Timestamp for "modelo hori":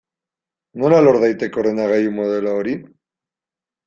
2.21-2.73